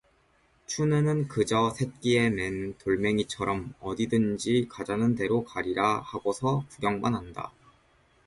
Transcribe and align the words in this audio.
춘우는 0.65 1.27
그저 1.27 1.69
새끼에 1.69 2.31
맨 2.31 2.75
돌멩이처럼 2.79 3.75
어디든지 3.81 4.67
가자는 4.71 5.13
대로 5.13 5.43
가리라 5.43 5.99
하고서 5.99 6.65
구경만 6.71 7.13
한다. 7.13 7.51